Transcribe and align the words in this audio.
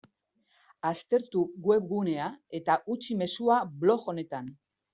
Aztertu 0.91 1.43
webgunea 1.67 2.31
eta 2.61 2.81
utzi 2.97 3.21
mezua 3.23 3.61
blog 3.85 4.13
honetan. 4.15 4.53